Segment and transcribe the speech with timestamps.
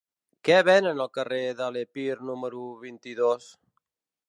[0.47, 3.49] Què venen al carrer de l'Epir número vint-i-dos?